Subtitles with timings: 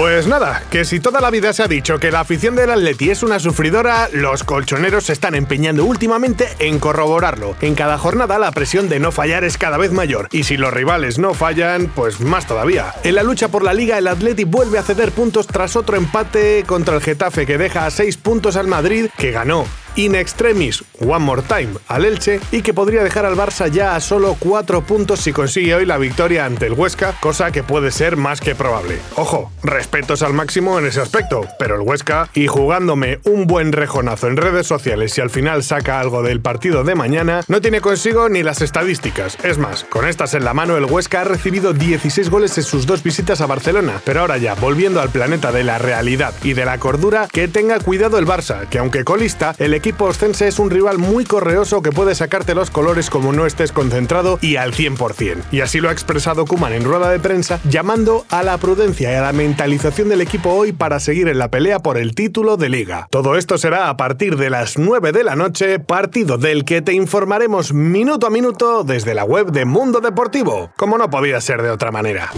[0.00, 3.10] Pues nada, que si toda la vida se ha dicho que la afición del Atleti
[3.10, 7.54] es una sufridora, los colchoneros se están empeñando últimamente en corroborarlo.
[7.60, 10.72] En cada jornada la presión de no fallar es cada vez mayor, y si los
[10.72, 12.94] rivales no fallan, pues más todavía.
[13.04, 16.64] En la lucha por la liga, el Atleti vuelve a ceder puntos tras otro empate
[16.66, 21.24] contra el Getafe que deja a 6 puntos al Madrid, que ganó in extremis one
[21.24, 25.20] more time al Elche y que podría dejar al Barça ya a solo 4 puntos
[25.20, 28.98] si consigue hoy la victoria ante el Huesca, cosa que puede ser más que probable.
[29.16, 34.28] Ojo, respetos al máximo en ese aspecto, pero el Huesca, y jugándome un buen rejonazo
[34.28, 38.28] en redes sociales y al final saca algo del partido de mañana, no tiene consigo
[38.28, 39.36] ni las estadísticas.
[39.42, 42.86] Es más, con estas en la mano el Huesca ha recibido 16 goles en sus
[42.86, 46.64] dos visitas a Barcelona, pero ahora ya, volviendo al planeta de la realidad y de
[46.64, 50.68] la cordura, que tenga cuidado el Barça, que aunque colista, el equipo ostense es un
[50.68, 55.44] rival muy correoso que puede sacarte los colores como no estés concentrado y al 100%.
[55.50, 59.14] Y así lo ha expresado Kuman en rueda de prensa, llamando a la prudencia y
[59.14, 62.68] a la mentalización del equipo hoy para seguir en la pelea por el título de
[62.68, 63.08] liga.
[63.10, 66.92] Todo esto será a partir de las 9 de la noche, partido del que te
[66.92, 71.70] informaremos minuto a minuto desde la web de Mundo Deportivo, como no podía ser de
[71.70, 72.30] otra manera.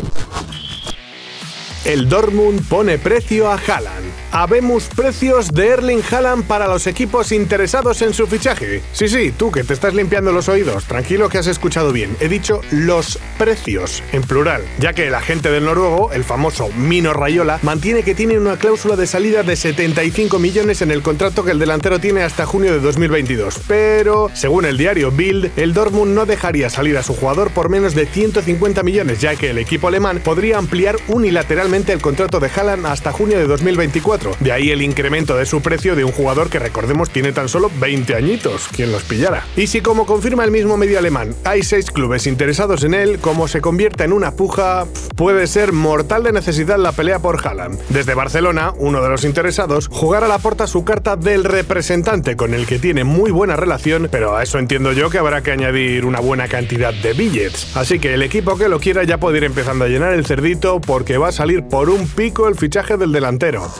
[1.84, 4.11] El Dortmund pone precio a Haaland.
[4.34, 8.80] Habemos precios de Erling Haaland para los equipos interesados en su fichaje.
[8.94, 12.16] Sí, sí, tú que te estás limpiando los oídos, tranquilo que has escuchado bien.
[12.18, 17.12] He dicho los precios, en plural, ya que el agente del noruego, el famoso Mino
[17.12, 21.50] Rayola, mantiene que tiene una cláusula de salida de 75 millones en el contrato que
[21.50, 23.60] el delantero tiene hasta junio de 2022.
[23.68, 27.94] Pero, según el diario Bild, el Dortmund no dejaría salir a su jugador por menos
[27.94, 32.86] de 150 millones, ya que el equipo alemán podría ampliar unilateralmente el contrato de Haaland
[32.86, 36.58] hasta junio de 2024 de ahí el incremento de su precio de un jugador que
[36.58, 39.44] recordemos tiene tan solo 20 añitos, quien los pillara.
[39.56, 43.48] Y si como confirma el mismo medio alemán, hay seis clubes interesados en él, como
[43.48, 47.78] se convierta en una puja, puede ser mortal de necesidad la pelea por Haaland.
[47.88, 52.54] Desde Barcelona, uno de los interesados, jugará a la puerta su carta del representante con
[52.54, 56.04] el que tiene muy buena relación, pero a eso entiendo yo que habrá que añadir
[56.04, 57.76] una buena cantidad de billets.
[57.76, 60.80] Así que el equipo que lo quiera ya puede ir empezando a llenar el cerdito
[60.80, 63.70] porque va a salir por un pico el fichaje del delantero.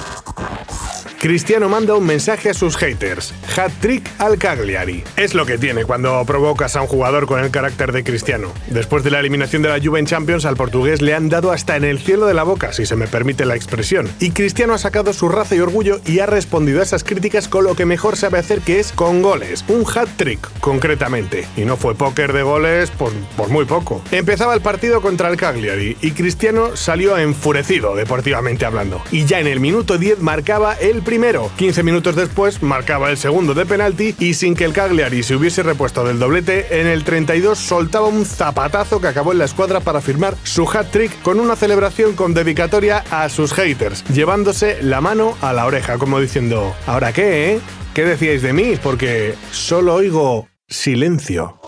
[1.23, 3.33] Cristiano manda un mensaje a sus haters.
[3.57, 5.05] Hat trick al Cagliari.
[5.17, 8.53] Es lo que tiene cuando provocas a un jugador con el carácter de Cristiano.
[8.67, 11.77] Después de la eliminación de la Juve en Champions, al portugués le han dado hasta
[11.77, 14.09] en el cielo de la boca, si se me permite la expresión.
[14.19, 17.63] Y Cristiano ha sacado su raza y orgullo y ha respondido a esas críticas con
[17.63, 19.65] lo que mejor sabe hacer, que es con goles.
[19.69, 21.47] Un hat trick, concretamente.
[21.57, 24.03] Y no fue póker de goles por, por muy poco.
[24.11, 29.01] Empezaba el partido contra el Cagliari y Cristiano salió enfurecido, deportivamente hablando.
[29.13, 31.51] Y ya en el minuto 10 marcaba el primero.
[31.57, 35.63] 15 minutos después marcaba el segundo de penalti y sin que el Cagliari se hubiese
[35.63, 40.01] repuesto del doblete, en el 32 soltaba un zapatazo que acabó en la escuadra para
[40.01, 45.53] firmar su hat-trick con una celebración con dedicatoria a sus haters, llevándose la mano a
[45.53, 47.61] la oreja, como diciendo, ¿ahora qué, eh?
[47.93, 48.79] ¿Qué decíais de mí?
[48.83, 51.62] Porque solo oigo silencio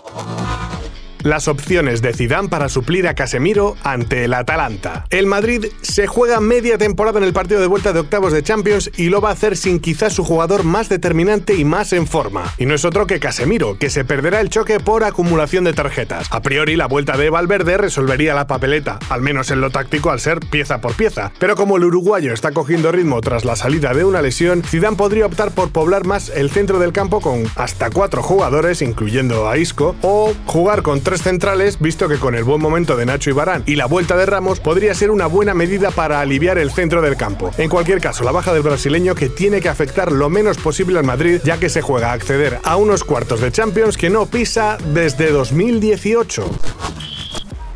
[1.25, 5.05] las opciones de Zidane para suplir a Casemiro ante el Atalanta.
[5.09, 8.91] El Madrid se juega media temporada en el partido de vuelta de octavos de Champions
[8.95, 12.53] y lo va a hacer sin quizás su jugador más determinante y más en forma.
[12.59, 16.27] Y no es otro que Casemiro, que se perderá el choque por acumulación de tarjetas.
[16.29, 20.19] A priori, la vuelta de Valverde resolvería la papeleta, al menos en lo táctico al
[20.19, 21.31] ser pieza por pieza.
[21.39, 25.25] Pero como el uruguayo está cogiendo ritmo tras la salida de una lesión, Zidane podría
[25.25, 29.95] optar por poblar más el centro del campo con hasta cuatro jugadores, incluyendo a Isco,
[30.03, 33.63] o jugar con tres centrales, visto que con el buen momento de Nacho y Barán
[33.65, 37.17] y la vuelta de Ramos podría ser una buena medida para aliviar el centro del
[37.17, 37.51] campo.
[37.57, 41.05] En cualquier caso, la baja del brasileño que tiene que afectar lo menos posible al
[41.05, 44.77] Madrid, ya que se juega a acceder a unos cuartos de Champions que no pisa
[44.93, 46.49] desde 2018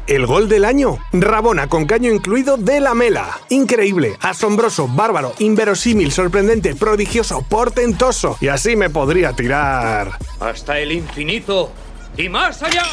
[0.09, 0.97] el gol del año.
[1.13, 3.39] Rabona con caño incluido de la mela.
[3.49, 8.37] Increíble, asombroso, bárbaro, inverosímil, sorprendente, prodigioso, portentoso.
[8.41, 10.17] Y así me podría tirar.
[10.39, 11.71] Hasta el infinito
[12.17, 12.83] y más allá.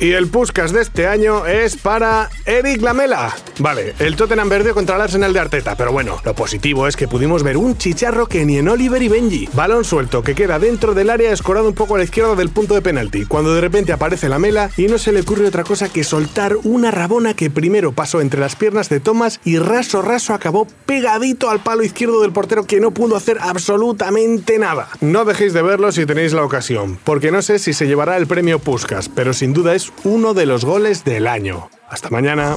[0.00, 3.36] Y el Puskas de este año es para Eric Lamela.
[3.58, 7.06] Vale, el Tottenham verde contra el Arsenal de Arteta, pero bueno, lo positivo es que
[7.06, 9.50] pudimos ver un chicharro que ni en Oliver y Benji.
[9.52, 12.72] Balón suelto que queda dentro del área escorado un poco a la izquierda del punto
[12.72, 16.02] de penalti, cuando de repente aparece Lamela y no se le ocurre otra cosa que
[16.02, 20.66] soltar una rabona que primero pasó entre las piernas de Thomas y raso raso acabó
[20.86, 24.88] pegadito al palo izquierdo del portero que no pudo hacer absolutamente nada.
[25.02, 28.26] No dejéis de verlo si tenéis la ocasión, porque no sé si se llevará el
[28.26, 31.68] premio Puskas, pero sin duda es uno de los goles del año.
[31.88, 32.56] Hasta mañana.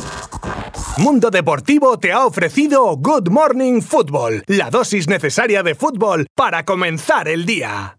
[0.97, 7.27] Mundo Deportivo te ha ofrecido Good Morning Football, la dosis necesaria de fútbol para comenzar
[7.27, 7.91] el día.